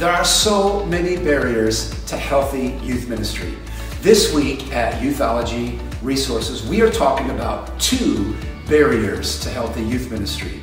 There 0.00 0.10
are 0.10 0.24
so 0.24 0.86
many 0.86 1.18
barriers 1.18 1.90
to 2.06 2.16
healthy 2.16 2.68
youth 2.82 3.06
ministry. 3.06 3.54
This 4.00 4.32
week 4.32 4.72
at 4.72 5.02
Youthology 5.02 5.78
Resources, 6.00 6.66
we 6.66 6.80
are 6.80 6.90
talking 6.90 7.28
about 7.28 7.78
two 7.78 8.34
barriers 8.66 9.38
to 9.40 9.50
healthy 9.50 9.82
youth 9.82 10.10
ministry. 10.10 10.62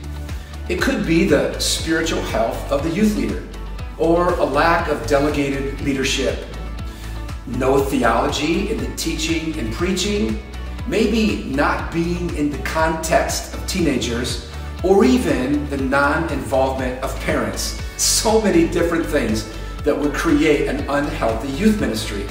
It 0.69 0.81
could 0.81 1.05
be 1.05 1.25
the 1.25 1.59
spiritual 1.59 2.23
health 2.23 2.71
of 2.71 2.81
the 2.81 2.89
youth 2.89 3.15
leader 3.15 3.43
or 3.99 4.33
a 4.39 4.43
lack 4.43 4.87
of 4.87 5.05
delegated 5.05 5.81
leadership, 5.81 6.43
no 7.45 7.79
theology 7.79 8.71
in 8.71 8.79
the 8.79 8.91
teaching 8.95 9.55
and 9.59 9.71
preaching, 9.71 10.41
maybe 10.87 11.43
not 11.43 11.93
being 11.93 12.35
in 12.35 12.49
the 12.49 12.57
context 12.63 13.53
of 13.53 13.67
teenagers, 13.67 14.49
or 14.83 15.05
even 15.05 15.69
the 15.69 15.77
non 15.77 16.27
involvement 16.33 16.99
of 17.03 17.15
parents. 17.19 17.79
So 17.97 18.41
many 18.41 18.67
different 18.67 19.05
things 19.05 19.51
that 19.83 19.97
would 19.97 20.13
create 20.13 20.67
an 20.67 20.87
unhealthy 20.89 21.49
youth 21.49 21.81
ministry. 21.81 22.25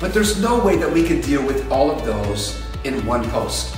But 0.00 0.12
there's 0.12 0.40
no 0.40 0.62
way 0.64 0.76
that 0.76 0.92
we 0.92 1.02
can 1.02 1.20
deal 1.20 1.44
with 1.44 1.70
all 1.70 1.90
of 1.90 2.04
those 2.04 2.62
in 2.84 3.04
one 3.06 3.28
post. 3.30 3.76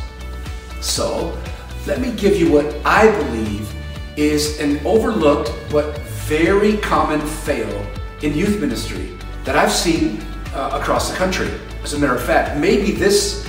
So, 0.80 1.38
let 1.86 2.00
me 2.00 2.12
give 2.12 2.36
you 2.36 2.50
what 2.50 2.74
I 2.84 3.10
believe 3.10 3.70
is 4.16 4.58
an 4.60 4.84
overlooked 4.86 5.52
but 5.70 5.98
very 5.98 6.78
common 6.78 7.20
fail 7.20 7.86
in 8.22 8.34
youth 8.34 8.60
ministry 8.60 9.16
that 9.44 9.56
I've 9.56 9.72
seen 9.72 10.20
uh, 10.54 10.78
across 10.80 11.10
the 11.10 11.16
country. 11.16 11.50
As 11.82 11.92
a 11.92 11.98
matter 11.98 12.14
of 12.14 12.24
fact, 12.24 12.58
maybe 12.58 12.92
this 12.92 13.46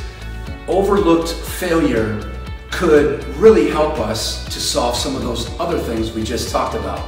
overlooked 0.67 1.29
failure 1.29 2.31
could 2.71 3.23
really 3.35 3.69
help 3.69 3.99
us 3.99 4.43
to 4.45 4.59
solve 4.59 4.97
some 4.97 5.15
of 5.15 5.21
those 5.21 5.57
other 5.59 5.79
things 5.79 6.11
we 6.11 6.23
just 6.23 6.51
talked 6.51 6.75
about. 6.75 7.07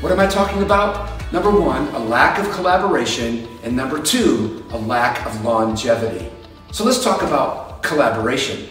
What 0.00 0.12
am 0.12 0.20
I 0.20 0.28
talking 0.28 0.62
about? 0.62 1.32
Number 1.32 1.50
one, 1.50 1.88
a 1.88 1.98
lack 1.98 2.38
of 2.38 2.48
collaboration, 2.52 3.48
and 3.64 3.76
number 3.76 4.00
two, 4.00 4.64
a 4.70 4.78
lack 4.78 5.26
of 5.26 5.44
longevity. 5.44 6.30
So 6.70 6.84
let's 6.84 7.02
talk 7.02 7.22
about 7.22 7.82
collaboration. 7.82 8.68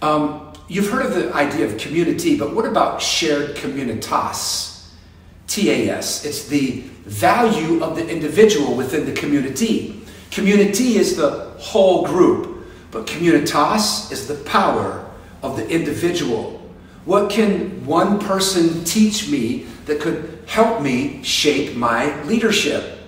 Um, 0.00 0.54
you've 0.66 0.88
heard 0.88 1.04
of 1.04 1.12
the 1.12 1.30
idea 1.34 1.66
of 1.66 1.76
community, 1.76 2.38
but 2.38 2.54
what 2.54 2.64
about 2.64 3.02
shared 3.02 3.54
communitas? 3.54 4.88
TAS. 5.46 6.24
It's 6.24 6.46
the 6.46 6.84
value 7.04 7.84
of 7.84 7.96
the 7.96 8.08
individual 8.08 8.74
within 8.74 9.04
the 9.04 9.12
community. 9.12 10.00
Community 10.30 10.96
is 10.96 11.16
the 11.16 11.50
whole 11.58 12.06
group, 12.06 12.64
but 12.90 13.06
communitas 13.06 14.10
is 14.10 14.26
the 14.26 14.36
power 14.44 15.06
of 15.42 15.58
the 15.58 15.68
individual. 15.68 16.59
What 17.04 17.30
can 17.30 17.86
one 17.86 18.18
person 18.18 18.84
teach 18.84 19.30
me 19.30 19.66
that 19.86 20.00
could 20.00 20.42
help 20.46 20.82
me 20.82 21.22
shape 21.22 21.74
my 21.74 22.22
leadership? 22.24 22.98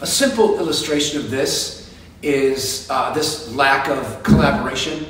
A 0.00 0.06
simple 0.06 0.58
illustration 0.58 1.18
of 1.18 1.30
this 1.30 1.92
is 2.22 2.86
uh, 2.90 3.12
this 3.12 3.52
lack 3.54 3.88
of 3.88 4.22
collaboration 4.22 5.06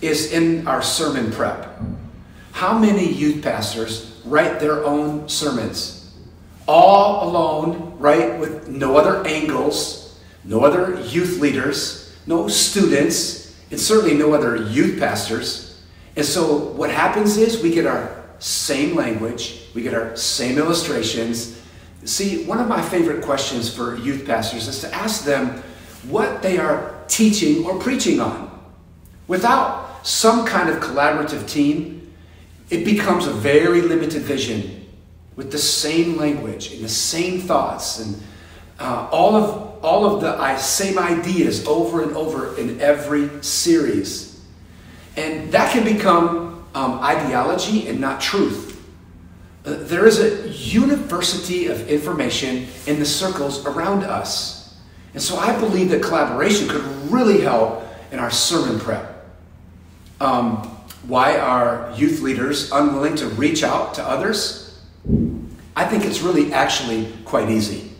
is 0.00 0.32
in 0.32 0.66
our 0.66 0.80
sermon 0.80 1.30
prep. 1.30 1.78
How 2.52 2.78
many 2.78 3.12
youth 3.12 3.42
pastors 3.42 4.20
write 4.24 4.60
their 4.60 4.84
own 4.84 5.28
sermons? 5.28 6.14
All 6.66 7.28
alone, 7.28 7.98
right? 7.98 8.38
With 8.38 8.68
no 8.68 8.96
other 8.96 9.26
angles, 9.26 10.18
no 10.44 10.64
other 10.64 11.00
youth 11.02 11.38
leaders, 11.40 12.14
no 12.26 12.48
students, 12.48 13.54
and 13.70 13.78
certainly 13.78 14.16
no 14.16 14.32
other 14.32 14.56
youth 14.56 14.98
pastors. 14.98 15.69
And 16.16 16.24
so 16.24 16.56
what 16.56 16.90
happens 16.90 17.36
is 17.36 17.62
we 17.62 17.70
get 17.70 17.86
our 17.86 18.24
same 18.38 18.96
language, 18.96 19.62
we 19.74 19.82
get 19.82 19.94
our 19.94 20.16
same 20.16 20.58
illustrations. 20.58 21.60
See, 22.04 22.44
one 22.44 22.58
of 22.58 22.68
my 22.68 22.82
favorite 22.82 23.22
questions 23.22 23.72
for 23.74 23.96
youth 23.96 24.26
pastors 24.26 24.66
is 24.66 24.80
to 24.80 24.94
ask 24.94 25.24
them 25.24 25.62
what 26.08 26.42
they 26.42 26.58
are 26.58 26.98
teaching 27.08 27.64
or 27.64 27.78
preaching 27.78 28.20
on. 28.20 28.48
Without 29.28 30.06
some 30.06 30.46
kind 30.46 30.68
of 30.68 30.82
collaborative 30.82 31.48
team, 31.48 32.12
it 32.70 32.84
becomes 32.84 33.26
a 33.26 33.32
very 33.32 33.82
limited 33.82 34.22
vision 34.22 34.86
with 35.36 35.52
the 35.52 35.58
same 35.58 36.16
language 36.16 36.72
and 36.72 36.82
the 36.82 36.88
same 36.88 37.40
thoughts 37.40 38.00
and 38.00 38.22
uh, 38.78 39.08
all 39.10 39.36
of 39.36 39.70
all 39.84 40.04
of 40.04 40.20
the 40.20 40.56
same 40.58 40.98
ideas 40.98 41.66
over 41.66 42.02
and 42.02 42.14
over 42.14 42.56
in 42.58 42.80
every 42.80 43.42
series. 43.42 44.29
And 45.16 45.52
that 45.52 45.72
can 45.72 45.84
become 45.84 46.66
um, 46.74 47.00
ideology 47.00 47.88
and 47.88 48.00
not 48.00 48.20
truth. 48.20 48.70
Uh, 49.64 49.74
there 49.78 50.06
is 50.06 50.20
a 50.20 50.48
university 50.48 51.66
of 51.66 51.88
information 51.88 52.66
in 52.86 52.98
the 52.98 53.04
circles 53.04 53.66
around 53.66 54.04
us. 54.04 54.78
And 55.12 55.22
so 55.22 55.36
I 55.36 55.58
believe 55.58 55.90
that 55.90 56.02
collaboration 56.02 56.68
could 56.68 56.84
really 57.10 57.40
help 57.40 57.84
in 58.12 58.18
our 58.18 58.30
sermon 58.30 58.78
prep. 58.78 59.26
Um, 60.20 60.56
why 61.06 61.38
are 61.38 61.92
youth 61.96 62.20
leaders 62.20 62.70
unwilling 62.72 63.16
to 63.16 63.26
reach 63.26 63.62
out 63.62 63.94
to 63.94 64.02
others? 64.02 64.80
I 65.74 65.84
think 65.86 66.04
it's 66.04 66.20
really 66.20 66.52
actually 66.52 67.12
quite 67.24 67.50
easy. 67.50 67.92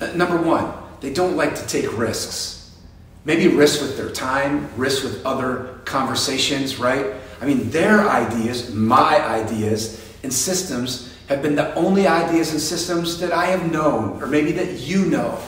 Uh, 0.00 0.08
number 0.12 0.36
one, 0.36 0.72
they 1.00 1.12
don't 1.12 1.36
like 1.36 1.54
to 1.54 1.66
take 1.66 1.96
risks. 1.96 2.76
Maybe 3.24 3.48
risk 3.48 3.80
with 3.80 3.96
their 3.96 4.10
time, 4.10 4.70
risk 4.76 5.02
with 5.02 5.24
other 5.24 5.75
conversations, 5.86 6.78
right? 6.78 7.06
I 7.40 7.46
mean, 7.46 7.70
their 7.70 8.08
ideas, 8.08 8.74
my 8.74 9.20
ideas, 9.24 10.02
and 10.22 10.32
systems 10.32 11.14
have 11.28 11.42
been 11.42 11.56
the 11.56 11.74
only 11.74 12.06
ideas 12.06 12.52
and 12.52 12.60
systems 12.60 13.18
that 13.20 13.32
I 13.32 13.46
have 13.46 13.72
known, 13.72 14.22
or 14.22 14.26
maybe 14.26 14.52
that 14.52 14.80
you 14.80 15.06
know. 15.06 15.38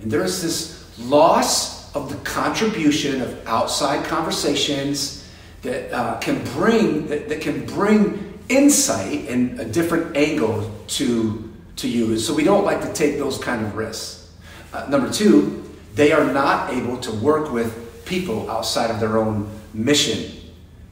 And 0.00 0.10
there's 0.10 0.42
this 0.42 0.98
loss 0.98 1.94
of 1.94 2.10
the 2.10 2.16
contribution 2.24 3.22
of 3.22 3.46
outside 3.46 4.04
conversations 4.04 5.28
that 5.62 5.92
uh, 5.92 6.18
can 6.18 6.44
bring 6.52 7.06
that, 7.08 7.28
that 7.28 7.40
can 7.40 7.64
bring 7.66 8.40
insight 8.48 9.28
and 9.28 9.58
a 9.58 9.64
different 9.64 10.16
angle 10.16 10.70
to 10.88 11.42
to 11.76 11.88
you. 11.88 12.18
So 12.18 12.34
we 12.34 12.44
don't 12.44 12.64
like 12.64 12.80
to 12.82 12.92
take 12.92 13.18
those 13.18 13.38
kind 13.38 13.64
of 13.64 13.76
risks. 13.76 14.32
Uh, 14.72 14.86
number 14.88 15.10
two, 15.12 15.64
they 15.94 16.12
are 16.12 16.32
not 16.32 16.72
able 16.72 16.98
to 16.98 17.12
work 17.12 17.52
with 17.52 18.04
people 18.04 18.50
outside 18.50 18.90
of 18.90 19.00
their 19.00 19.18
own 19.18 19.50
mission, 19.74 20.32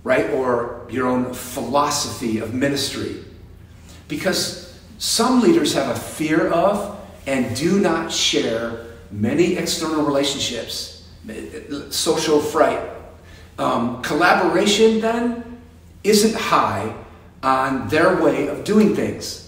right? 0.03 0.31
Or 0.31 0.87
your 0.91 1.07
own 1.07 1.35
philosophy 1.35 2.39
of 2.39 2.55
ministry. 2.55 3.25
Because 4.09 4.79
some 4.99 5.41
leaders 5.41 5.75
have 5.75 5.95
a 5.95 5.99
fear 5.99 6.49
of 6.49 6.99
and 7.27 7.55
do 7.57 7.81
not 7.81 8.13
share 8.13 8.87
many 9.11 9.57
external 9.57 10.05
relationships, 10.05 11.09
social 11.91 12.41
fright. 12.41 12.81
Um, 13.59 14.03
collaboration 14.03 15.01
then 15.01 15.61
isn't 16.03 16.35
high 16.35 16.95
on 17.43 17.89
their 17.89 18.23
way 18.23 18.49
of 18.49 18.65
doing 18.65 18.95
things 18.95 19.45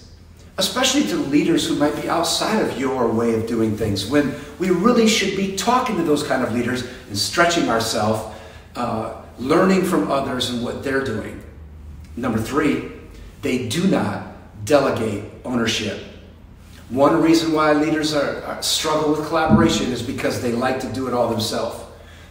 especially 0.58 1.02
to 1.04 1.16
leaders 1.16 1.68
who 1.68 1.76
might 1.76 1.94
be 2.00 2.08
outside 2.08 2.62
of 2.62 2.78
your 2.78 3.08
way 3.08 3.34
of 3.34 3.46
doing 3.46 3.76
things, 3.76 4.06
when 4.06 4.34
we 4.58 4.70
really 4.70 5.06
should 5.06 5.36
be 5.36 5.54
talking 5.54 5.96
to 5.96 6.02
those 6.02 6.22
kind 6.22 6.42
of 6.42 6.52
leaders 6.52 6.84
and 7.08 7.18
stretching 7.18 7.68
ourselves, 7.68 8.34
uh, 8.76 9.22
learning 9.38 9.84
from 9.84 10.10
others 10.10 10.50
and 10.50 10.62
what 10.62 10.84
they're 10.84 11.04
doing. 11.04 11.42
Number 12.16 12.38
three, 12.38 12.92
they 13.42 13.68
do 13.68 13.86
not 13.88 14.64
delegate 14.64 15.24
ownership. 15.44 16.02
One 16.88 17.20
reason 17.20 17.52
why 17.52 17.72
leaders 17.72 18.14
are, 18.14 18.42
are, 18.44 18.62
struggle 18.62 19.12
with 19.12 19.26
collaboration 19.26 19.90
is 19.90 20.02
because 20.02 20.40
they 20.40 20.52
like 20.52 20.80
to 20.80 20.92
do 20.92 21.08
it 21.08 21.14
all 21.14 21.28
themselves. 21.28 21.82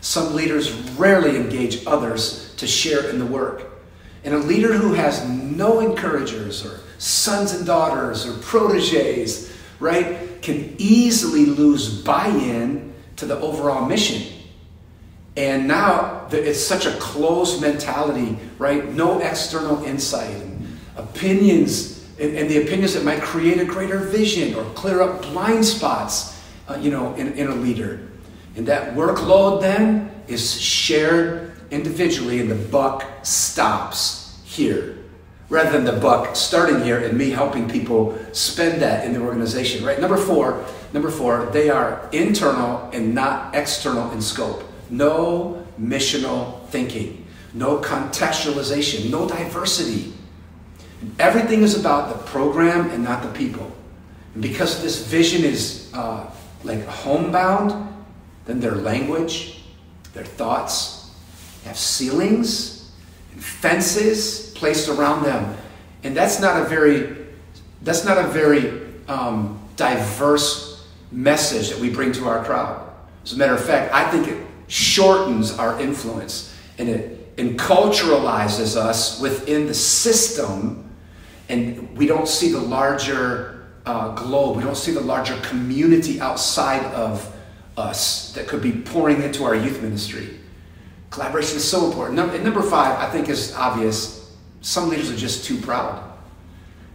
Some 0.01 0.33
leaders 0.33 0.71
rarely 0.91 1.35
engage 1.35 1.85
others 1.85 2.53
to 2.55 2.67
share 2.67 3.09
in 3.09 3.19
the 3.19 3.25
work. 3.25 3.63
And 4.23 4.33
a 4.33 4.37
leader 4.37 4.73
who 4.73 4.93
has 4.93 5.27
no 5.29 5.81
encouragers 5.81 6.65
or 6.65 6.79
sons 6.97 7.53
and 7.53 7.65
daughters 7.65 8.25
or 8.25 8.33
proteges, 8.39 9.53
right, 9.79 10.41
can 10.41 10.75
easily 10.77 11.45
lose 11.45 12.01
buy 12.01 12.27
in 12.27 12.93
to 13.17 13.25
the 13.25 13.39
overall 13.39 13.85
mission. 13.85 14.34
And 15.37 15.67
now 15.67 16.27
it's 16.31 16.63
such 16.63 16.85
a 16.85 16.91
closed 16.93 17.61
mentality, 17.61 18.37
right? 18.57 18.89
No 18.93 19.19
external 19.19 19.83
insight 19.83 20.29
and 20.29 20.79
opinions, 20.95 22.07
and, 22.19 22.37
and, 22.37 22.49
the 22.49 22.61
opinions 22.61 22.93
that 22.93 23.03
might 23.03 23.21
create 23.21 23.59
a 23.59 23.65
greater 23.65 23.99
vision 23.99 24.55
or 24.55 24.63
clear 24.73 25.01
up 25.01 25.21
blind 25.23 25.65
spots, 25.65 26.41
uh, 26.69 26.77
you 26.79 26.89
know, 26.89 27.13
in, 27.15 27.33
in 27.33 27.47
a 27.47 27.55
leader. 27.55 28.07
And 28.55 28.65
that 28.67 28.95
workload 28.95 29.59
then 29.59 30.09
is 30.27 30.59
shared 30.59 31.51
individually, 31.69 32.39
and 32.39 32.49
the 32.49 32.55
buck 32.55 33.05
stops 33.23 34.39
here 34.45 34.95
rather 35.49 35.71
than 35.71 35.83
the 35.83 35.99
buck 35.99 36.35
starting 36.35 36.81
here 36.81 36.99
and 36.99 37.17
me 37.17 37.29
helping 37.29 37.69
people 37.69 38.17
spend 38.31 38.81
that 38.81 39.05
in 39.05 39.13
the 39.13 39.19
organization, 39.19 39.85
right? 39.85 39.99
Number 39.99 40.17
four, 40.17 40.65
number 40.91 41.11
four, 41.11 41.45
they 41.51 41.69
are 41.69 42.09
internal 42.11 42.89
and 42.93 43.13
not 43.13 43.53
external 43.53 44.11
in 44.11 44.21
scope. 44.21 44.63
No 44.89 45.65
missional 45.79 46.65
thinking, 46.67 47.25
no 47.53 47.79
contextualization, 47.79 49.09
no 49.09 49.27
diversity. 49.27 50.13
Everything 51.19 51.61
is 51.61 51.79
about 51.79 52.09
the 52.09 52.23
program 52.25 52.89
and 52.91 53.03
not 53.03 53.21
the 53.21 53.29
people. 53.29 53.71
And 54.33 54.41
because 54.41 54.81
this 54.81 55.05
vision 55.05 55.43
is 55.43 55.91
uh, 55.93 56.29
like 56.63 56.85
homebound, 56.85 57.93
then 58.45 58.59
their 58.59 58.75
language, 58.75 59.63
their 60.13 60.25
thoughts 60.25 61.11
have 61.65 61.77
ceilings 61.77 62.91
and 63.33 63.43
fences 63.43 64.51
placed 64.55 64.87
around 64.87 65.23
them. 65.23 65.57
And 66.03 66.15
that's 66.15 66.39
not 66.39 66.61
a 66.61 66.65
very, 66.65 67.15
that's 67.81 68.05
not 68.05 68.17
a 68.17 68.27
very 68.27 68.81
um, 69.07 69.59
diverse 69.75 70.87
message 71.11 71.69
that 71.69 71.79
we 71.79 71.89
bring 71.89 72.11
to 72.13 72.27
our 72.27 72.43
crowd. 72.43 72.89
As 73.23 73.33
a 73.33 73.37
matter 73.37 73.53
of 73.53 73.63
fact, 73.63 73.93
I 73.93 74.09
think 74.11 74.27
it 74.27 74.45
shortens 74.67 75.57
our 75.57 75.79
influence 75.79 76.55
and 76.77 76.89
it 76.89 77.35
enculturalizes 77.37 78.75
us 78.75 79.19
within 79.19 79.67
the 79.67 79.73
system, 79.73 80.89
and 81.49 81.95
we 81.97 82.05
don't 82.05 82.27
see 82.27 82.51
the 82.51 82.59
larger 82.59 83.67
uh, 83.85 84.15
globe, 84.15 84.57
we 84.57 84.63
don't 84.63 84.77
see 84.77 84.91
the 84.91 85.01
larger 85.01 85.37
community 85.41 86.19
outside 86.19 86.83
of 86.93 87.31
us 87.77 88.31
that 88.33 88.47
could 88.47 88.61
be 88.61 88.71
pouring 88.71 89.21
into 89.21 89.43
our 89.43 89.55
youth 89.55 89.81
ministry. 89.81 90.39
Collaboration 91.09 91.57
is 91.57 91.69
so 91.69 91.85
important. 91.85 92.19
and 92.19 92.43
number 92.43 92.61
five, 92.61 92.97
I 92.99 93.09
think, 93.09 93.29
is 93.29 93.53
obvious. 93.55 94.33
Some 94.61 94.89
leaders 94.89 95.11
are 95.11 95.17
just 95.17 95.45
too 95.45 95.57
proud. 95.57 96.03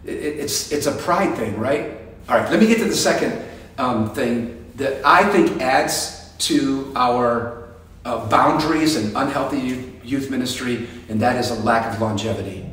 It, 0.05 0.11
it's, 0.11 0.71
it's 0.71 0.87
a 0.87 0.91
pride 0.91 1.35
thing, 1.35 1.57
right? 1.59 1.97
All 2.27 2.37
right, 2.37 2.49
let 2.49 2.59
me 2.59 2.67
get 2.67 2.79
to 2.79 2.85
the 2.85 2.95
second 2.95 3.43
um, 3.77 4.13
thing 4.13 4.71
that 4.75 5.05
I 5.05 5.23
think 5.31 5.61
adds 5.61 6.33
to 6.39 6.91
our 6.95 7.60
uh, 8.05 8.27
boundaries 8.27 8.95
and 8.95 9.15
unhealthy 9.15 9.91
youth 10.03 10.29
ministry, 10.29 10.87
and 11.09 11.21
that 11.21 11.37
is 11.37 11.51
a 11.51 11.55
lack 11.63 11.93
of 11.93 12.01
longevity. 12.01 12.65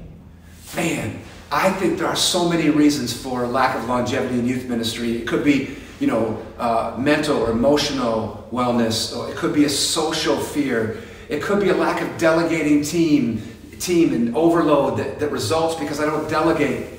Man, 0.75 1.21
I 1.51 1.71
think 1.71 1.99
there 1.99 2.07
are 2.07 2.17
so 2.17 2.49
many 2.49 2.71
reasons 2.71 3.13
for 3.13 3.47
lack 3.47 3.77
of 3.77 3.89
longevity 3.89 4.39
in 4.39 4.47
youth 4.47 4.69
ministry. 4.69 5.17
It 5.17 5.27
could 5.27 5.45
be, 5.45 5.77
you 6.01 6.07
know, 6.07 6.43
uh, 6.59 6.95
mental 6.99 7.39
or 7.39 7.51
emotional 7.51 8.49
wellness, 8.53 9.17
or 9.17 9.31
it 9.31 9.37
could 9.37 9.55
be 9.55 9.65
a 9.65 9.69
social 9.69 10.37
fear. 10.37 10.99
It 11.29 11.43
could 11.43 11.61
be 11.61 11.71
a 11.71 11.75
lack 11.75 12.01
of 12.01 12.19
delegating 12.19 12.83
team, 12.83 13.43
team 13.79 14.13
and 14.13 14.37
overload 14.37 14.99
that, 14.99 15.19
that 15.21 15.31
results 15.31 15.75
because 15.75 16.01
I 16.01 16.07
don't 16.07 16.29
delegate. 16.29 16.99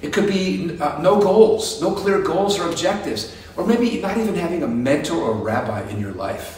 It 0.00 0.12
could 0.12 0.28
be 0.28 0.78
uh, 0.80 1.00
no 1.02 1.20
goals, 1.20 1.80
no 1.82 1.92
clear 1.92 2.22
goals 2.22 2.58
or 2.58 2.68
objectives, 2.68 3.34
or 3.56 3.66
maybe 3.66 4.00
not 4.00 4.16
even 4.16 4.34
having 4.36 4.62
a 4.62 4.68
mentor 4.68 5.16
or 5.16 5.34
rabbi 5.34 5.88
in 5.88 6.00
your 6.00 6.12
life. 6.12 6.57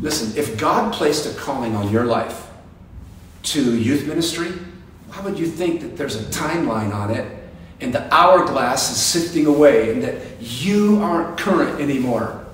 Listen, 0.00 0.36
if 0.38 0.58
God 0.58 0.92
placed 0.92 1.26
a 1.26 1.38
calling 1.38 1.74
on 1.74 1.90
your 1.90 2.04
life 2.04 2.46
to 3.42 3.76
youth 3.76 4.06
ministry, 4.06 4.52
why 5.08 5.20
would 5.22 5.38
you 5.38 5.46
think 5.46 5.80
that 5.80 5.96
there's 5.96 6.16
a 6.16 6.24
timeline 6.30 6.94
on 6.94 7.10
it 7.10 7.26
and 7.80 7.92
the 7.92 8.12
hourglass 8.14 8.92
is 8.92 8.98
sifting 8.98 9.46
away 9.46 9.90
and 9.90 10.02
that 10.02 10.40
you 10.40 11.00
aren't 11.02 11.38
current 11.38 11.80
anymore? 11.80 12.46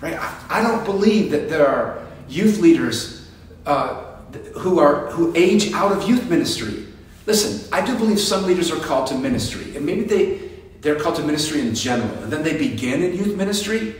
Right? 0.00 0.18
I, 0.18 0.34
I 0.50 0.62
don't 0.62 0.84
believe 0.84 1.30
that 1.30 1.48
there 1.48 1.66
are 1.66 2.04
youth 2.28 2.58
leaders 2.58 3.30
uh, 3.66 4.16
who 4.56 4.78
are 4.78 5.10
who 5.10 5.32
age 5.36 5.72
out 5.72 5.92
of 5.92 6.08
youth 6.08 6.28
ministry. 6.28 6.86
Listen, 7.26 7.68
I 7.72 7.84
do 7.84 7.96
believe 7.96 8.18
some 8.18 8.44
leaders 8.44 8.72
are 8.72 8.80
called 8.80 9.06
to 9.08 9.14
ministry, 9.14 9.76
and 9.76 9.86
maybe 9.86 10.02
they 10.02 10.50
they're 10.80 10.98
called 10.98 11.16
to 11.16 11.22
ministry 11.22 11.60
in 11.60 11.74
general, 11.74 12.10
and 12.22 12.32
then 12.32 12.42
they 12.42 12.56
begin 12.56 13.02
in 13.02 13.16
youth 13.16 13.36
ministry. 13.36 13.94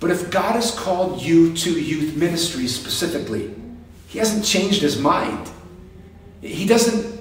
But 0.00 0.10
if 0.10 0.30
God 0.30 0.52
has 0.52 0.70
called 0.70 1.22
you 1.22 1.54
to 1.54 1.70
youth 1.70 2.16
ministry 2.16 2.68
specifically, 2.68 3.54
He 4.06 4.18
hasn't 4.18 4.44
changed 4.44 4.82
His 4.82 4.98
mind. 4.98 5.50
He 6.40 6.66
doesn't 6.66 7.18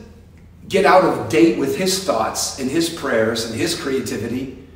get 0.69 0.85
out 0.85 1.03
of 1.03 1.29
date 1.29 1.57
with 1.57 1.77
His 1.77 2.03
thoughts 2.03 2.59
and 2.59 2.69
His 2.69 2.89
prayers 2.89 3.45
and 3.45 3.55
His 3.55 3.79
creativity. 3.79 4.67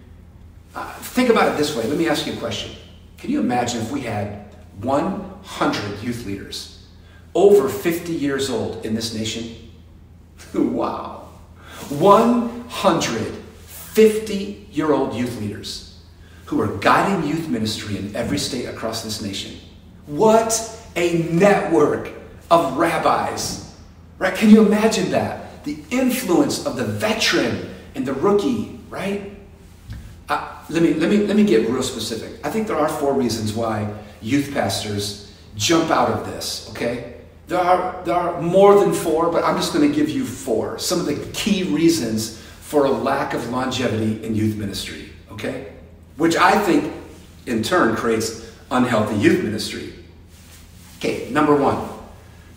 Uh, 0.73 0.91
think 0.95 1.29
about 1.29 1.53
it 1.53 1.57
this 1.57 1.75
way. 1.75 1.85
Let 1.85 1.97
me 1.97 2.07
ask 2.07 2.25
you 2.25 2.33
a 2.33 2.37
question. 2.37 2.71
Can 3.17 3.29
you 3.29 3.39
imagine 3.39 3.81
if 3.81 3.91
we 3.91 4.01
had 4.01 4.45
100 4.79 6.01
youth 6.01 6.25
leaders 6.25 6.87
over 7.35 7.69
50 7.69 8.13
years 8.13 8.49
old 8.49 8.83
in 8.85 8.95
this 8.95 9.13
nation? 9.13 9.71
wow. 10.53 11.27
150 11.89 14.67
year 14.71 14.93
old 14.93 15.13
youth 15.13 15.39
leaders 15.39 15.90
who 16.51 16.59
are 16.59 16.67
guiding 16.79 17.25
youth 17.25 17.47
ministry 17.47 17.95
in 17.97 18.13
every 18.13 18.37
state 18.37 18.65
across 18.65 19.05
this 19.05 19.21
nation. 19.21 19.57
What 20.05 20.51
a 20.97 21.19
network 21.31 22.11
of 22.51 22.75
rabbis, 22.77 23.73
right? 24.17 24.35
Can 24.35 24.49
you 24.49 24.65
imagine 24.65 25.11
that? 25.11 25.63
The 25.63 25.77
influence 25.91 26.65
of 26.65 26.75
the 26.75 26.83
veteran 26.83 27.73
and 27.95 28.05
the 28.05 28.11
rookie, 28.11 28.81
right? 28.89 29.31
Uh, 30.27 30.53
let, 30.69 30.83
me, 30.83 30.93
let, 30.95 31.09
me, 31.09 31.25
let 31.25 31.37
me 31.37 31.45
get 31.45 31.69
real 31.69 31.81
specific. 31.81 32.45
I 32.45 32.49
think 32.49 32.67
there 32.67 32.75
are 32.75 32.89
four 32.89 33.13
reasons 33.13 33.53
why 33.53 33.89
youth 34.21 34.53
pastors 34.53 35.33
jump 35.55 35.89
out 35.89 36.09
of 36.09 36.25
this, 36.25 36.69
okay? 36.71 37.13
There 37.47 37.59
are, 37.59 38.03
there 38.03 38.15
are 38.15 38.41
more 38.41 38.77
than 38.77 38.93
four, 38.93 39.31
but 39.31 39.45
I'm 39.45 39.55
just 39.55 39.73
going 39.73 39.89
to 39.89 39.95
give 39.95 40.09
you 40.09 40.25
four. 40.25 40.79
Some 40.79 40.99
of 40.99 41.05
the 41.05 41.15
key 41.31 41.63
reasons 41.63 42.39
for 42.59 42.83
a 42.83 42.91
lack 42.91 43.33
of 43.33 43.49
longevity 43.51 44.21
in 44.25 44.35
youth 44.35 44.57
ministry, 44.57 45.13
okay? 45.31 45.71
Which 46.17 46.35
I 46.35 46.59
think 46.59 46.93
in 47.45 47.63
turn 47.63 47.95
creates 47.95 48.51
unhealthy 48.69 49.15
youth 49.17 49.43
ministry. 49.43 49.93
Okay, 50.97 51.29
number 51.31 51.55
one, 51.55 51.89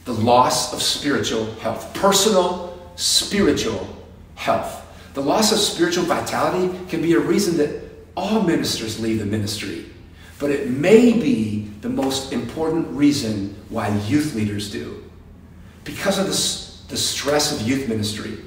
the 0.05 0.13
loss 0.13 0.73
of 0.73 0.83
spiritual 0.83 1.47
health, 1.55 1.95
personal 1.95 2.79
spiritual 2.97 3.89
health. 4.35 4.81
The 5.15 5.23
loss 5.23 5.53
of 5.53 5.59
spiritual 5.59 6.05
vitality 6.05 6.77
can 6.89 7.01
be 7.01 7.15
a 7.15 7.21
reason 7.21 7.57
that 7.59 7.83
all 8.17 8.43
ministers 8.43 9.01
leave 9.01 9.19
the 9.19 9.27
ministry, 9.27 9.87
but 10.39 10.51
it 10.51 10.71
may 10.71 11.13
be 11.13 11.71
the 11.81 11.89
most 11.89 12.33
important 12.33 12.89
reason 12.89 13.57
why 13.69 13.89
youth 14.07 14.35
leaders 14.35 14.71
do. 14.71 15.03
Because 15.85 16.19
of 16.19 16.27
the, 16.27 16.91
the 16.91 16.97
stress 16.97 17.59
of 17.59 17.67
youth 17.67 17.89
ministry, 17.89 18.39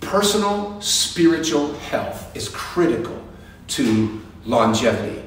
personal 0.00 0.80
spiritual 0.80 1.74
health 1.74 2.34
is 2.36 2.48
critical 2.48 3.22
to 3.68 4.20
longevity. 4.44 5.22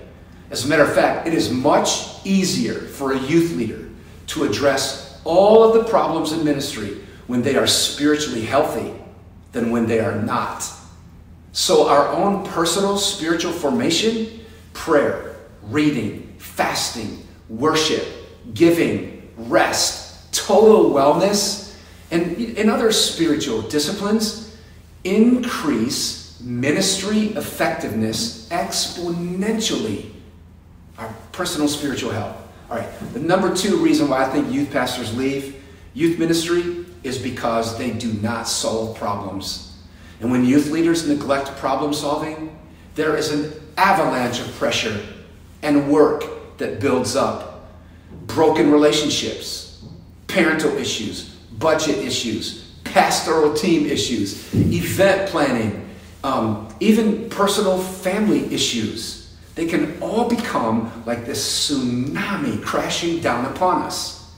As 0.49 0.65
a 0.65 0.67
matter 0.67 0.83
of 0.83 0.93
fact, 0.93 1.27
it 1.27 1.33
is 1.33 1.51
much 1.51 2.25
easier 2.25 2.75
for 2.75 3.13
a 3.13 3.19
youth 3.19 3.55
leader 3.55 3.89
to 4.27 4.43
address 4.43 5.19
all 5.23 5.63
of 5.63 5.73
the 5.73 5.89
problems 5.89 6.31
in 6.31 6.43
ministry 6.43 6.97
when 7.27 7.41
they 7.41 7.55
are 7.55 7.67
spiritually 7.67 8.43
healthy 8.43 8.93
than 9.51 9.71
when 9.71 9.87
they 9.87 9.99
are 9.99 10.15
not. 10.15 10.69
So, 11.51 11.87
our 11.87 12.07
own 12.07 12.45
personal 12.45 12.97
spiritual 12.97 13.51
formation, 13.51 14.41
prayer, 14.73 15.35
reading, 15.61 16.35
fasting, 16.39 17.25
worship, 17.47 18.05
giving, 18.53 19.31
rest, 19.37 20.33
total 20.33 20.91
wellness, 20.91 21.75
and, 22.11 22.37
and 22.57 22.69
other 22.69 22.91
spiritual 22.91 23.61
disciplines 23.61 24.55
increase 25.03 26.22
ministry 26.43 27.27
effectiveness 27.35 28.47
exponentially 28.49 30.09
our 30.97 31.13
personal 31.31 31.67
spiritual 31.67 32.11
health. 32.11 32.37
All 32.69 32.77
right, 32.77 32.89
the 33.13 33.19
number 33.19 33.55
two 33.55 33.77
reason 33.77 34.09
why 34.09 34.25
I 34.25 34.29
think 34.29 34.51
youth 34.51 34.71
pastors 34.71 35.15
leave 35.15 35.63
youth 35.93 36.17
ministry 36.17 36.85
is 37.03 37.17
because 37.17 37.77
they 37.77 37.91
do 37.91 38.13
not 38.13 38.47
solve 38.47 38.97
problems. 38.97 39.77
And 40.19 40.31
when 40.31 40.45
youth 40.45 40.69
leaders 40.69 41.07
neglect 41.07 41.55
problem 41.57 41.93
solving, 41.93 42.57
there 42.95 43.17
is 43.17 43.31
an 43.31 43.51
avalanche 43.77 44.39
of 44.39 44.47
pressure 44.55 45.05
and 45.61 45.91
work 45.91 46.57
that 46.57 46.79
builds 46.79 47.15
up. 47.15 47.71
Broken 48.27 48.71
relationships, 48.71 49.83
parental 50.27 50.75
issues, 50.77 51.29
budget 51.59 51.97
issues, 51.97 52.71
pastoral 52.83 53.53
team 53.53 53.85
issues, 53.85 54.53
event 54.53 55.29
planning, 55.29 55.89
um, 56.23 56.73
even 56.79 57.29
personal 57.29 57.77
family 57.77 58.53
issues. 58.53 59.35
They 59.55 59.67
can 59.67 60.01
all 60.01 60.27
become 60.27 61.03
like 61.05 61.25
this 61.25 61.69
tsunami 61.69 62.63
crashing 62.63 63.19
down 63.19 63.45
upon 63.45 63.83
us. 63.83 64.31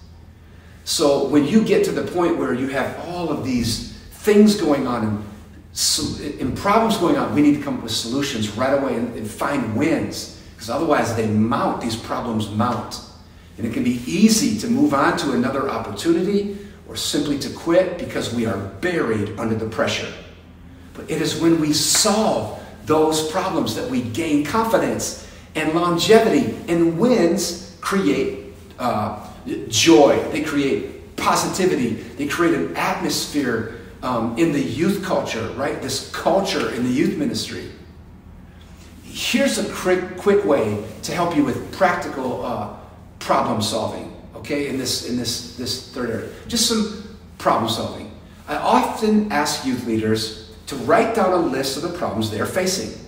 So 0.84 1.28
when 1.28 1.46
you 1.46 1.64
get 1.64 1.86
to 1.86 1.92
the 1.92 2.04
point 2.12 2.38
where 2.38 2.54
you 2.54 2.68
have 2.68 3.00
all 3.08 3.30
of 3.30 3.44
these 3.44 3.94
things 4.12 4.60
going 4.60 4.88
on 4.88 5.04
and, 5.06 6.42
and 6.42 6.58
problems 6.58 6.98
going 6.98 7.16
on, 7.16 7.34
we 7.34 7.42
need 7.42 7.56
to 7.56 7.62
come 7.62 7.78
up 7.78 7.84
with 7.84 7.92
solutions 7.92 8.52
right 8.52 8.74
away 8.74 8.96
and, 8.96 9.16
and 9.16 9.30
find 9.30 9.76
wins. 9.76 10.42
Because 10.54 10.70
otherwise 10.70 11.16
they 11.16 11.28
mount, 11.28 11.82
these 11.82 11.96
problems 11.96 12.50
mount. 12.52 13.02
And 13.58 13.66
it 13.66 13.74
can 13.74 13.84
be 13.84 14.02
easy 14.06 14.60
to 14.60 14.68
move 14.68 14.94
on 14.94 15.18
to 15.18 15.32
another 15.32 15.70
opportunity 15.70 16.58
or 16.88 16.96
simply 16.96 17.40
to 17.40 17.50
quit 17.50 17.98
because 17.98 18.34
we 18.34 18.46
are 18.46 18.58
buried 18.58 19.40
under 19.40 19.56
the 19.56 19.68
pressure. 19.68 20.12
But 20.96 21.10
it 21.10 21.22
is 21.22 21.40
when 21.40 21.60
we 21.60 21.74
solve 21.74 22.62
those 22.86 23.30
problems 23.32 23.76
that 23.76 23.90
we 23.90 24.02
gain 24.02 24.46
confidence 24.46 25.28
and 25.56 25.74
longevity, 25.74 26.58
and 26.68 27.00
wins 27.00 27.78
create 27.82 28.54
uh, 28.78 29.26
joy, 29.70 30.22
they 30.32 30.44
create 30.44 31.16
positivity, 31.16 31.92
they 32.18 32.28
create 32.28 32.54
an 32.54 32.76
atmosphere 32.76 33.80
um, 34.04 34.38
in 34.38 34.52
the 34.52 34.62
youth 34.62 35.04
culture, 35.04 35.48
right? 35.52 35.82
This 35.82 36.12
culture 36.12 36.74
in 36.74 36.84
the 36.84 36.90
youth 36.90 37.18
ministry. 37.18 37.72
here's 39.04 39.58
a 39.58 39.74
quick, 39.74 40.18
quick 40.18 40.44
way 40.44 40.84
to 41.04 41.14
help 41.14 41.38
you 41.38 41.44
with 41.46 41.72
practical 41.72 42.46
uh, 42.46 42.76
problem 43.20 43.62
solving. 43.62 44.12
Okay, 44.36 44.68
in 44.68 44.78
this 44.78 45.10
in 45.10 45.18
this 45.18 45.56
this 45.56 45.90
third 45.92 46.10
area, 46.10 46.30
just 46.48 46.68
some 46.68 47.18
problem 47.38 47.72
solving. 47.72 48.12
I 48.48 48.58
often 48.58 49.32
ask 49.32 49.66
youth 49.66 49.88
leaders 49.88 50.45
to 50.68 50.76
write 50.78 51.16
down 51.16 51.32
a 51.32 51.38
list 51.38 51.78
of 51.78 51.84
the 51.84 51.98
problems 51.98 52.32
they 52.32 52.40
are 52.40 52.46
facing, 52.46 53.00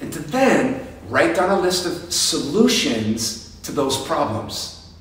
and 0.00 0.12
to 0.12 0.18
then 0.18 0.86
write 1.08 1.36
down 1.36 1.50
a 1.50 1.60
list 1.60 1.86
of 1.86 2.12
solutions 2.12 3.56
to 3.62 3.72
those 3.72 4.04
problems. 4.06 4.92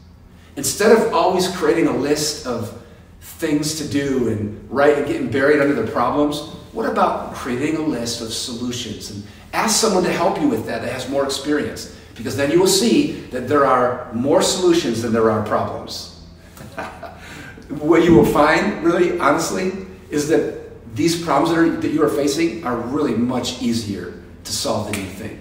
Instead 0.55 0.91
of 0.91 1.13
always 1.13 1.47
creating 1.55 1.87
a 1.87 1.95
list 1.95 2.45
of 2.45 2.81
things 3.21 3.75
to 3.75 3.87
do 3.87 4.27
and 4.29 4.69
write 4.69 4.97
and 4.97 5.07
getting 5.07 5.31
buried 5.31 5.61
under 5.61 5.73
the 5.73 5.89
problems, 5.91 6.39
what 6.73 6.89
about 6.89 7.33
creating 7.33 7.77
a 7.77 7.81
list 7.81 8.21
of 8.21 8.33
solutions 8.33 9.11
and 9.11 9.23
ask 9.53 9.79
someone 9.79 10.03
to 10.03 10.11
help 10.11 10.39
you 10.39 10.47
with 10.47 10.65
that 10.65 10.81
that 10.81 10.91
has 10.91 11.09
more 11.09 11.23
experience? 11.23 11.95
Because 12.15 12.35
then 12.35 12.51
you 12.51 12.59
will 12.59 12.67
see 12.67 13.13
that 13.31 13.47
there 13.47 13.65
are 13.65 14.11
more 14.13 14.41
solutions 14.41 15.01
than 15.01 15.13
there 15.13 15.31
are 15.31 15.45
problems. 15.45 16.21
what 17.69 18.03
you 18.03 18.13
will 18.13 18.25
find, 18.25 18.83
really, 18.83 19.17
honestly, 19.19 19.71
is 20.09 20.27
that 20.27 20.68
these 20.99 21.23
problems 21.23 21.55
that, 21.55 21.59
are, 21.59 21.69
that 21.77 21.93
you 21.93 22.03
are 22.03 22.09
facing 22.09 22.65
are 22.65 22.75
really 22.75 23.15
much 23.15 23.61
easier 23.61 24.21
to 24.43 24.51
solve 24.51 24.91
than 24.91 25.01
you 25.01 25.09
think. 25.09 25.39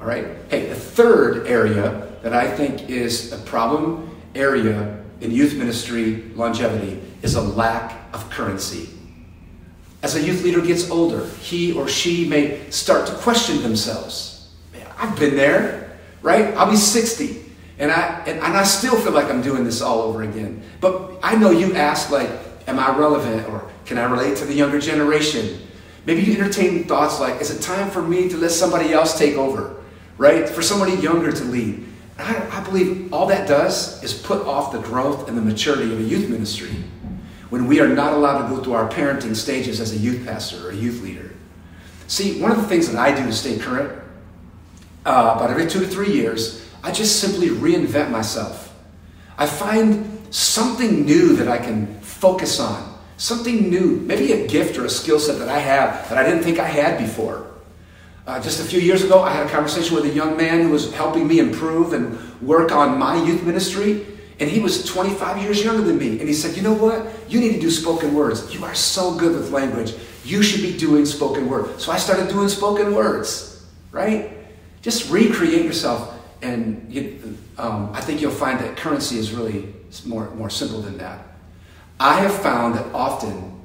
All 0.00 0.06
right? 0.06 0.26
Hey, 0.48 0.70
the 0.70 0.74
third 0.74 1.46
area 1.46 2.10
that 2.22 2.32
I 2.32 2.50
think 2.50 2.88
is 2.88 3.30
a 3.30 3.36
problem 3.36 4.16
area 4.34 5.04
in 5.20 5.30
youth 5.30 5.54
ministry 5.54 6.22
longevity 6.34 6.98
is 7.20 7.34
a 7.34 7.42
lack 7.42 7.94
of 8.14 8.30
currency. 8.30 8.88
As 10.02 10.16
a 10.16 10.22
youth 10.22 10.42
leader 10.42 10.62
gets 10.62 10.88
older, 10.90 11.26
he 11.42 11.74
or 11.74 11.88
she 11.88 12.26
may 12.26 12.70
start 12.70 13.06
to 13.08 13.12
question 13.16 13.62
themselves. 13.62 14.48
Man, 14.72 14.86
I've 14.96 15.18
been 15.20 15.36
there, 15.36 15.98
right? 16.22 16.54
I'll 16.54 16.70
be 16.70 16.76
60, 16.76 17.44
and 17.78 17.92
I, 17.92 18.22
and, 18.26 18.38
and 18.38 18.56
I 18.56 18.64
still 18.64 18.98
feel 18.98 19.12
like 19.12 19.26
I'm 19.26 19.42
doing 19.42 19.62
this 19.62 19.82
all 19.82 20.00
over 20.00 20.22
again. 20.22 20.62
But 20.80 21.18
I 21.22 21.36
know 21.36 21.50
you 21.50 21.74
ask, 21.74 22.10
like, 22.10 22.30
am 22.66 22.78
I 22.78 22.96
relevant 22.96 23.46
or 23.50 23.70
can 23.86 23.98
I 23.98 24.04
relate 24.04 24.36
to 24.38 24.44
the 24.44 24.54
younger 24.54 24.80
generation? 24.80 25.60
Maybe 26.04 26.22
you 26.22 26.34
entertain 26.34 26.84
thoughts 26.84 27.18
like, 27.18 27.40
is 27.40 27.50
it 27.50 27.62
time 27.62 27.90
for 27.90 28.02
me 28.02 28.28
to 28.28 28.36
let 28.36 28.50
somebody 28.50 28.92
else 28.92 29.18
take 29.18 29.36
over, 29.36 29.76
right? 30.18 30.48
For 30.48 30.62
somebody 30.62 30.94
younger 30.94 31.32
to 31.32 31.44
lead. 31.44 31.86
I, 32.18 32.48
I 32.50 32.64
believe 32.64 33.12
all 33.12 33.26
that 33.26 33.48
does 33.48 34.02
is 34.02 34.12
put 34.12 34.46
off 34.46 34.72
the 34.72 34.80
growth 34.80 35.28
and 35.28 35.36
the 35.36 35.42
maturity 35.42 35.92
of 35.92 36.00
a 36.00 36.02
youth 36.02 36.28
ministry 36.28 36.70
when 37.50 37.66
we 37.66 37.80
are 37.80 37.88
not 37.88 38.12
allowed 38.12 38.48
to 38.48 38.54
go 38.54 38.62
through 38.62 38.72
our 38.74 38.88
parenting 38.88 39.34
stages 39.34 39.80
as 39.80 39.92
a 39.92 39.96
youth 39.96 40.26
pastor 40.26 40.66
or 40.66 40.70
a 40.70 40.74
youth 40.74 41.02
leader. 41.02 41.34
See, 42.08 42.40
one 42.40 42.50
of 42.50 42.56
the 42.56 42.66
things 42.66 42.90
that 42.90 42.98
I 42.98 43.14
do 43.14 43.24
to 43.24 43.32
stay 43.32 43.58
current, 43.58 44.02
uh, 45.04 45.34
about 45.36 45.50
every 45.50 45.66
two 45.66 45.80
to 45.80 45.86
three 45.86 46.12
years, 46.12 46.68
I 46.82 46.92
just 46.92 47.20
simply 47.20 47.48
reinvent 47.48 48.10
myself. 48.10 48.74
I 49.38 49.46
find 49.46 50.26
something 50.30 51.04
new 51.04 51.36
that 51.36 51.48
I 51.48 51.58
can 51.58 52.00
focus 52.00 52.58
on, 52.58 52.95
something 53.16 53.70
new, 53.70 53.96
maybe 54.00 54.32
a 54.32 54.46
gift 54.46 54.78
or 54.78 54.84
a 54.84 54.90
skill 54.90 55.18
set 55.18 55.38
that 55.38 55.48
I 55.48 55.58
have 55.58 56.08
that 56.08 56.18
I 56.18 56.24
didn't 56.24 56.42
think 56.42 56.58
I 56.58 56.66
had 56.66 56.98
before. 56.98 57.46
Uh, 58.26 58.40
just 58.42 58.60
a 58.60 58.64
few 58.64 58.80
years 58.80 59.04
ago, 59.04 59.22
I 59.22 59.30
had 59.30 59.46
a 59.46 59.50
conversation 59.50 59.94
with 59.94 60.04
a 60.04 60.12
young 60.12 60.36
man 60.36 60.62
who 60.62 60.70
was 60.70 60.92
helping 60.92 61.28
me 61.28 61.38
improve 61.38 61.92
and 61.92 62.18
work 62.42 62.72
on 62.72 62.98
my 62.98 63.22
youth 63.24 63.44
ministry. 63.44 64.04
And 64.40 64.50
he 64.50 64.60
was 64.60 64.84
25 64.84 65.42
years 65.42 65.64
younger 65.64 65.82
than 65.82 65.96
me. 65.96 66.18
And 66.18 66.28
he 66.28 66.34
said, 66.34 66.56
You 66.56 66.62
know 66.62 66.74
what? 66.74 67.06
You 67.28 67.40
need 67.40 67.54
to 67.54 67.60
do 67.60 67.70
spoken 67.70 68.14
words. 68.14 68.52
You 68.52 68.64
are 68.64 68.74
so 68.74 69.14
good 69.16 69.34
with 69.34 69.50
language. 69.50 69.94
You 70.24 70.42
should 70.42 70.60
be 70.60 70.76
doing 70.76 71.06
spoken 71.06 71.48
word. 71.48 71.80
So 71.80 71.92
I 71.92 71.98
started 71.98 72.28
doing 72.28 72.48
spoken 72.48 72.94
words, 72.94 73.64
right? 73.92 74.32
Just 74.82 75.10
recreate 75.10 75.64
yourself. 75.64 76.12
And 76.42 76.92
you, 76.92 77.38
um, 77.56 77.90
I 77.94 78.00
think 78.00 78.20
you'll 78.20 78.32
find 78.32 78.58
that 78.58 78.76
currency 78.76 79.18
is 79.18 79.32
really 79.32 79.72
more, 80.04 80.28
more 80.34 80.50
simple 80.50 80.82
than 80.82 80.98
that. 80.98 81.35
I 81.98 82.20
have 82.20 82.34
found 82.42 82.74
that 82.74 82.86
often 82.94 83.60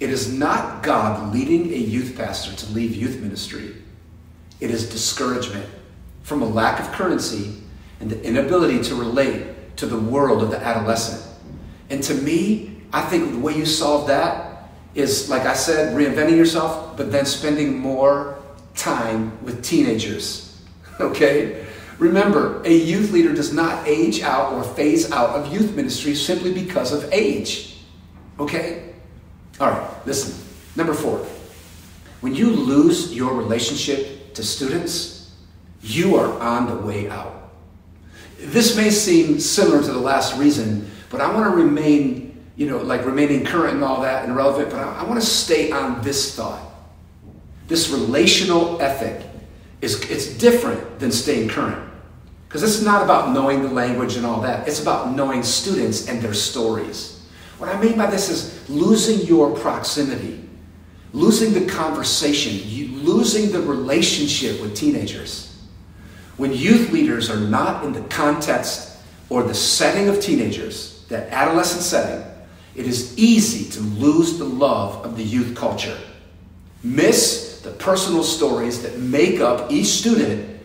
it 0.00 0.10
is 0.10 0.32
not 0.32 0.82
God 0.82 1.32
leading 1.32 1.72
a 1.72 1.76
youth 1.76 2.16
pastor 2.16 2.54
to 2.54 2.72
leave 2.72 2.94
youth 2.94 3.20
ministry, 3.20 3.76
it 4.60 4.70
is 4.70 4.88
discouragement 4.88 5.66
from 6.22 6.42
a 6.42 6.46
lack 6.46 6.80
of 6.80 6.90
currency 6.92 7.54
and 8.00 8.10
the 8.10 8.22
inability 8.22 8.82
to 8.82 8.94
relate 8.94 9.76
to 9.76 9.86
the 9.86 9.98
world 9.98 10.42
of 10.42 10.50
the 10.50 10.58
adolescent. 10.58 11.22
And 11.88 12.02
to 12.02 12.14
me, 12.14 12.82
I 12.92 13.02
think 13.02 13.32
the 13.32 13.38
way 13.38 13.54
you 13.54 13.66
solve 13.66 14.08
that 14.08 14.70
is, 14.94 15.28
like 15.28 15.42
I 15.42 15.54
said, 15.54 15.94
reinventing 15.96 16.36
yourself, 16.36 16.96
but 16.96 17.12
then 17.12 17.26
spending 17.26 17.78
more 17.78 18.42
time 18.74 19.42
with 19.44 19.64
teenagers. 19.64 20.42
Okay? 20.98 21.66
Remember, 21.98 22.62
a 22.64 22.74
youth 22.74 23.10
leader 23.12 23.34
does 23.34 23.52
not 23.52 23.86
age 23.86 24.22
out 24.22 24.54
or 24.54 24.64
phase 24.64 25.12
out 25.12 25.30
of 25.30 25.52
youth 25.52 25.74
ministry 25.76 26.14
simply 26.14 26.54
because 26.54 26.90
of 26.90 27.12
age. 27.12 27.75
Okay? 28.38 28.94
All 29.60 29.70
right, 29.70 30.06
listen. 30.06 30.42
Number 30.76 30.92
four, 30.92 31.18
when 32.20 32.34
you 32.34 32.50
lose 32.50 33.14
your 33.14 33.34
relationship 33.34 34.34
to 34.34 34.42
students, 34.42 35.32
you 35.82 36.16
are 36.16 36.38
on 36.40 36.66
the 36.66 36.76
way 36.76 37.08
out. 37.08 37.50
This 38.38 38.76
may 38.76 38.90
seem 38.90 39.40
similar 39.40 39.82
to 39.82 39.92
the 39.92 39.98
last 39.98 40.36
reason, 40.38 40.90
but 41.08 41.20
I 41.20 41.32
want 41.32 41.50
to 41.50 41.56
remain, 41.56 42.44
you 42.56 42.68
know, 42.68 42.78
like 42.78 43.06
remaining 43.06 43.44
current 43.44 43.74
and 43.74 43.84
all 43.84 44.02
that 44.02 44.24
and 44.24 44.36
relevant, 44.36 44.70
but 44.70 44.80
I, 44.80 45.00
I 45.00 45.04
want 45.04 45.20
to 45.20 45.26
stay 45.26 45.70
on 45.70 46.02
this 46.02 46.34
thought. 46.34 46.60
This 47.68 47.88
relational 47.88 48.80
ethic 48.82 49.26
is 49.80 50.08
it's 50.10 50.28
different 50.36 50.98
than 50.98 51.10
staying 51.10 51.48
current. 51.48 51.82
Because 52.48 52.62
it's 52.62 52.82
not 52.82 53.02
about 53.02 53.32
knowing 53.32 53.62
the 53.62 53.68
language 53.68 54.16
and 54.16 54.24
all 54.24 54.40
that. 54.42 54.68
It's 54.68 54.80
about 54.80 55.12
knowing 55.12 55.42
students 55.42 56.08
and 56.08 56.22
their 56.22 56.34
stories. 56.34 57.15
What 57.58 57.70
I 57.70 57.80
mean 57.80 57.96
by 57.96 58.06
this 58.10 58.28
is 58.28 58.68
losing 58.68 59.26
your 59.26 59.56
proximity, 59.56 60.44
losing 61.12 61.52
the 61.54 61.70
conversation, 61.70 63.04
losing 63.04 63.50
the 63.50 63.62
relationship 63.62 64.60
with 64.60 64.76
teenagers. 64.76 65.56
When 66.36 66.52
youth 66.52 66.90
leaders 66.90 67.30
are 67.30 67.40
not 67.40 67.84
in 67.84 67.92
the 67.92 68.02
context 68.02 68.98
or 69.30 69.42
the 69.42 69.54
setting 69.54 70.08
of 70.08 70.20
teenagers, 70.20 71.04
that 71.08 71.32
adolescent 71.32 71.82
setting, 71.82 72.26
it 72.74 72.86
is 72.86 73.16
easy 73.16 73.70
to 73.70 73.80
lose 73.80 74.38
the 74.38 74.44
love 74.44 75.04
of 75.04 75.16
the 75.16 75.24
youth 75.24 75.56
culture. 75.56 75.96
Miss 76.82 77.60
the 77.62 77.70
personal 77.70 78.22
stories 78.22 78.82
that 78.82 78.98
make 78.98 79.40
up 79.40 79.72
each 79.72 79.86
student, 79.86 80.60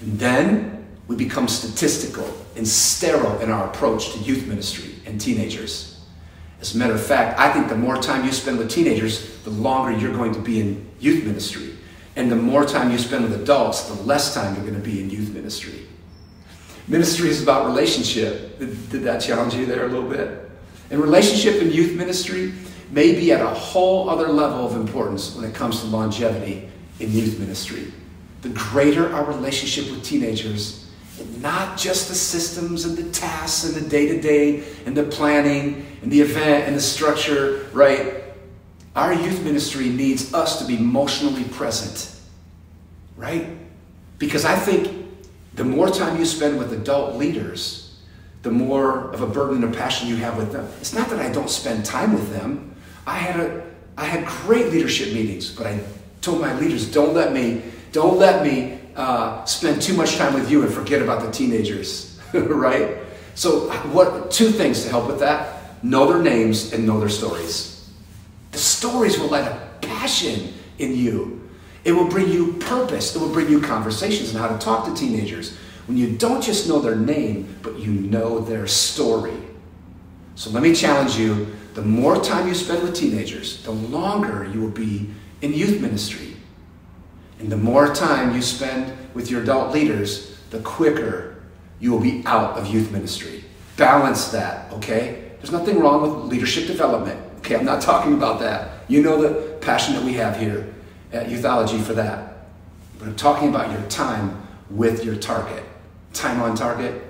and 0.00 0.18
then 0.18 0.86
we 1.06 1.14
become 1.14 1.46
statistical 1.46 2.28
and 2.56 2.66
sterile 2.66 3.38
in 3.38 3.50
our 3.50 3.68
approach 3.68 4.12
to 4.12 4.18
youth 4.18 4.46
ministry 4.48 4.94
and 5.06 5.20
teenagers. 5.20 5.91
As 6.62 6.76
a 6.76 6.78
matter 6.78 6.94
of 6.94 7.04
fact, 7.04 7.40
I 7.40 7.52
think 7.52 7.68
the 7.68 7.76
more 7.76 7.96
time 7.96 8.24
you 8.24 8.30
spend 8.30 8.56
with 8.56 8.70
teenagers, 8.70 9.36
the 9.40 9.50
longer 9.50 9.98
you're 9.98 10.14
going 10.14 10.32
to 10.32 10.40
be 10.40 10.60
in 10.60 10.88
youth 11.00 11.24
ministry. 11.24 11.76
And 12.14 12.30
the 12.30 12.36
more 12.36 12.64
time 12.64 12.92
you 12.92 12.98
spend 12.98 13.24
with 13.24 13.40
adults, 13.40 13.88
the 13.88 14.00
less 14.04 14.32
time 14.32 14.54
you're 14.54 14.64
going 14.64 14.80
to 14.80 14.90
be 14.90 15.00
in 15.00 15.10
youth 15.10 15.34
ministry. 15.34 15.86
Ministry 16.86 17.30
is 17.30 17.42
about 17.42 17.66
relationship. 17.66 18.60
Did, 18.60 18.90
did 18.90 19.02
that 19.02 19.20
challenge 19.20 19.54
you 19.54 19.66
there 19.66 19.86
a 19.86 19.88
little 19.88 20.08
bit? 20.08 20.50
And 20.90 21.00
relationship 21.00 21.60
in 21.60 21.72
youth 21.72 21.96
ministry 21.96 22.52
may 22.92 23.12
be 23.12 23.32
at 23.32 23.40
a 23.40 23.48
whole 23.48 24.08
other 24.08 24.28
level 24.28 24.64
of 24.64 24.76
importance 24.76 25.34
when 25.34 25.44
it 25.44 25.56
comes 25.56 25.80
to 25.80 25.86
longevity 25.86 26.68
in 27.00 27.10
youth 27.10 27.40
ministry. 27.40 27.90
The 28.42 28.50
greater 28.50 29.12
our 29.12 29.24
relationship 29.24 29.90
with 29.90 30.04
teenagers, 30.04 30.81
not 31.40 31.78
just 31.78 32.08
the 32.08 32.14
systems 32.14 32.84
and 32.84 32.96
the 32.96 33.10
tasks 33.12 33.64
and 33.64 33.74
the 33.74 33.88
day 33.88 34.08
to 34.08 34.20
day 34.20 34.64
and 34.86 34.96
the 34.96 35.04
planning 35.04 35.86
and 36.02 36.10
the 36.10 36.20
event 36.20 36.66
and 36.66 36.76
the 36.76 36.80
structure, 36.80 37.68
right? 37.72 38.24
Our 38.96 39.12
youth 39.12 39.42
ministry 39.42 39.88
needs 39.88 40.34
us 40.34 40.58
to 40.60 40.64
be 40.64 40.76
emotionally 40.76 41.44
present, 41.44 42.18
right? 43.16 43.48
Because 44.18 44.44
I 44.44 44.56
think 44.56 45.06
the 45.54 45.64
more 45.64 45.90
time 45.90 46.18
you 46.18 46.24
spend 46.24 46.58
with 46.58 46.72
adult 46.72 47.16
leaders, 47.16 47.98
the 48.42 48.50
more 48.50 49.12
of 49.12 49.22
a 49.22 49.26
burden 49.26 49.62
and 49.62 49.74
a 49.74 49.76
passion 49.76 50.08
you 50.08 50.16
have 50.16 50.36
with 50.36 50.52
them. 50.52 50.68
It's 50.80 50.94
not 50.94 51.08
that 51.10 51.20
I 51.20 51.30
don't 51.30 51.50
spend 51.50 51.84
time 51.84 52.12
with 52.12 52.32
them. 52.32 52.74
I 53.06 53.16
had 53.16 53.38
a 53.38 53.62
I 53.96 54.06
had 54.06 54.26
great 54.26 54.72
leadership 54.72 55.12
meetings, 55.12 55.50
but 55.50 55.66
I 55.66 55.80
told 56.20 56.40
my 56.40 56.58
leaders, 56.58 56.90
don't 56.90 57.14
let 57.14 57.32
me, 57.32 57.62
don't 57.92 58.18
let 58.18 58.42
me 58.42 58.80
uh, 58.96 59.44
spend 59.44 59.82
too 59.82 59.94
much 59.94 60.16
time 60.16 60.34
with 60.34 60.50
you 60.50 60.62
and 60.62 60.72
forget 60.72 61.02
about 61.02 61.22
the 61.22 61.30
teenagers, 61.30 62.20
right? 62.34 62.98
So, 63.34 63.70
what 63.88 64.30
two 64.30 64.50
things 64.50 64.84
to 64.84 64.90
help 64.90 65.06
with 65.06 65.20
that? 65.20 65.82
Know 65.82 66.12
their 66.12 66.22
names 66.22 66.72
and 66.72 66.86
know 66.86 67.00
their 67.00 67.08
stories. 67.08 67.90
The 68.52 68.58
stories 68.58 69.18
will 69.18 69.28
light 69.28 69.46
a 69.46 69.68
passion 69.80 70.52
in 70.78 70.96
you. 70.96 71.48
It 71.84 71.92
will 71.92 72.06
bring 72.06 72.28
you 72.28 72.54
purpose. 72.54 73.16
It 73.16 73.18
will 73.18 73.32
bring 73.32 73.48
you 73.48 73.60
conversations 73.60 74.34
on 74.34 74.40
how 74.40 74.48
to 74.48 74.58
talk 74.58 74.86
to 74.86 74.94
teenagers 74.94 75.56
when 75.86 75.96
you 75.96 76.16
don't 76.16 76.42
just 76.42 76.68
know 76.68 76.78
their 76.78 76.94
name, 76.94 77.58
but 77.62 77.78
you 77.78 77.90
know 77.90 78.40
their 78.40 78.66
story. 78.66 79.36
So 80.34 80.50
let 80.50 80.62
me 80.62 80.74
challenge 80.74 81.16
you 81.16 81.48
the 81.74 81.82
more 81.82 82.22
time 82.22 82.46
you 82.46 82.54
spend 82.54 82.82
with 82.82 82.94
teenagers, 82.94 83.62
the 83.64 83.72
longer 83.72 84.48
you 84.52 84.60
will 84.60 84.70
be 84.70 85.10
in 85.40 85.52
youth 85.52 85.80
ministry. 85.80 86.31
And 87.42 87.50
the 87.50 87.56
more 87.56 87.92
time 87.92 88.36
you 88.36 88.40
spend 88.40 88.96
with 89.14 89.28
your 89.28 89.42
adult 89.42 89.74
leaders, 89.74 90.38
the 90.50 90.60
quicker 90.60 91.42
you 91.80 91.90
will 91.90 91.98
be 91.98 92.22
out 92.24 92.56
of 92.56 92.68
youth 92.68 92.92
ministry. 92.92 93.42
Balance 93.76 94.28
that, 94.28 94.72
okay? 94.74 95.32
There's 95.38 95.50
nothing 95.50 95.80
wrong 95.80 96.02
with 96.02 96.30
leadership 96.30 96.68
development. 96.68 97.20
Okay, 97.38 97.56
I'm 97.56 97.64
not 97.64 97.82
talking 97.90 98.14
about 98.14 98.38
that. 98.38 98.84
You 98.86 99.02
know 99.02 99.20
the 99.20 99.56
passion 99.56 99.94
that 99.94 100.04
we 100.04 100.12
have 100.12 100.38
here 100.38 100.72
at 101.12 101.26
Youthology 101.26 101.82
for 101.82 101.94
that. 101.94 102.46
But 103.00 103.08
I'm 103.08 103.16
talking 103.16 103.48
about 103.48 103.72
your 103.72 103.82
time 103.90 104.40
with 104.70 105.04
your 105.04 105.16
target. 105.16 105.64
Time 106.12 106.40
on 106.40 106.54
target, 106.54 107.02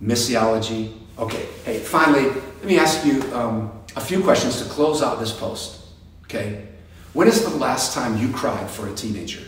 missiology. 0.00 0.96
Okay, 1.18 1.44
hey, 1.64 1.80
finally, 1.80 2.28
let 2.28 2.66
me 2.66 2.78
ask 2.78 3.04
you 3.04 3.20
um, 3.34 3.72
a 3.96 4.00
few 4.00 4.22
questions 4.22 4.62
to 4.62 4.68
close 4.68 5.02
out 5.02 5.18
this 5.18 5.32
post. 5.32 5.86
Okay? 6.22 6.68
When 7.14 7.26
is 7.26 7.42
the 7.42 7.56
last 7.56 7.94
time 7.94 8.16
you 8.18 8.32
cried 8.32 8.70
for 8.70 8.86
a 8.88 8.94
teenager? 8.94 9.42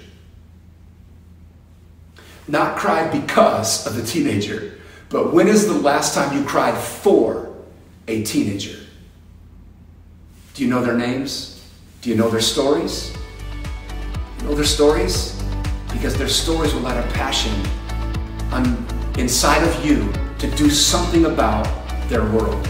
Not 2.48 2.78
cried 2.78 3.12
because 3.12 3.86
of 3.86 3.94
the 3.94 4.02
teenager, 4.02 4.78
but 5.10 5.34
when 5.34 5.48
is 5.48 5.66
the 5.66 5.74
last 5.74 6.14
time 6.14 6.36
you 6.36 6.44
cried 6.46 6.76
for 6.76 7.54
a 8.08 8.22
teenager? 8.22 8.78
Do 10.54 10.64
you 10.64 10.70
know 10.70 10.82
their 10.82 10.96
names? 10.96 11.62
Do 12.00 12.08
you 12.08 12.16
know 12.16 12.30
their 12.30 12.40
stories? 12.40 13.14
You 14.38 14.44
know 14.48 14.54
their 14.54 14.64
stories? 14.64 15.40
Because 15.92 16.16
their 16.16 16.28
stories 16.28 16.72
will 16.72 16.80
light 16.80 16.96
a 16.96 17.08
passion 17.12 17.52
on, 18.50 18.86
inside 19.18 19.62
of 19.62 19.84
you 19.84 20.10
to 20.38 20.50
do 20.56 20.70
something 20.70 21.26
about 21.26 21.68
their 22.08 22.24
world. 22.32 22.68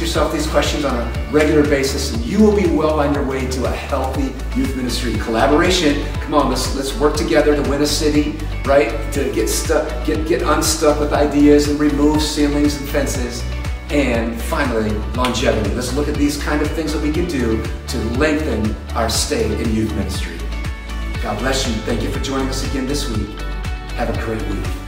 Yourself 0.00 0.32
these 0.32 0.46
questions 0.46 0.84
on 0.84 0.94
a 0.94 1.30
regular 1.32 1.64
basis, 1.64 2.14
and 2.14 2.24
you 2.24 2.40
will 2.40 2.54
be 2.54 2.66
well 2.68 3.00
on 3.00 3.12
your 3.12 3.24
way 3.24 3.46
to 3.48 3.64
a 3.64 3.70
healthy 3.70 4.32
youth 4.56 4.76
ministry. 4.76 5.14
Collaboration, 5.14 6.04
come 6.20 6.34
on, 6.34 6.48
let's, 6.48 6.74
let's 6.76 6.96
work 6.98 7.16
together 7.16 7.60
to 7.60 7.68
win 7.68 7.82
a 7.82 7.86
city, 7.86 8.38
right? 8.64 9.12
To 9.12 9.32
get 9.32 9.48
stuck, 9.48 10.06
get, 10.06 10.28
get 10.28 10.42
unstuck 10.42 11.00
with 11.00 11.12
ideas 11.12 11.68
and 11.68 11.80
remove 11.80 12.22
ceilings 12.22 12.80
and 12.80 12.88
fences. 12.88 13.42
And 13.90 14.40
finally, 14.40 14.90
longevity. 15.14 15.74
Let's 15.74 15.92
look 15.94 16.08
at 16.08 16.14
these 16.14 16.40
kind 16.40 16.62
of 16.62 16.70
things 16.70 16.92
that 16.92 17.02
we 17.02 17.10
can 17.10 17.26
do 17.26 17.60
to 17.88 17.98
lengthen 18.18 18.76
our 18.94 19.08
stay 19.10 19.52
in 19.60 19.74
youth 19.74 19.92
ministry. 19.96 20.38
God 21.22 21.38
bless 21.40 21.66
you. 21.66 21.74
Thank 21.82 22.02
you 22.02 22.10
for 22.10 22.20
joining 22.20 22.48
us 22.48 22.68
again 22.70 22.86
this 22.86 23.08
week. 23.10 23.40
Have 23.96 24.16
a 24.16 24.24
great 24.24 24.42
week. 24.48 24.87